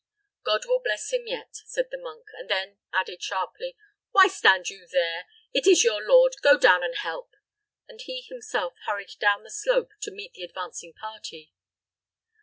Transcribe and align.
"God 0.43 0.65
will 0.65 0.79
bless 0.81 1.13
him 1.13 1.27
yet," 1.27 1.53
said 1.65 1.89
the 1.91 1.97
monk; 1.99 2.25
and 2.35 2.49
then 2.49 2.79
added, 2.91 3.21
sharply, 3.21 3.77
"Why 4.09 4.25
stand 4.27 4.67
you 4.67 4.87
here? 4.91 5.25
It 5.53 5.67
is 5.67 5.83
your 5.83 6.01
lord; 6.01 6.33
go 6.41 6.57
down 6.57 6.81
and 6.83 6.95
help." 6.95 7.35
And 7.87 8.01
he 8.01 8.21
himself 8.21 8.73
hurried 8.87 9.13
down 9.19 9.43
the 9.43 9.51
slope 9.51 9.91
to 10.01 10.09
meet 10.09 10.33
the 10.33 10.41
advancing 10.43 10.93
party. 10.93 11.53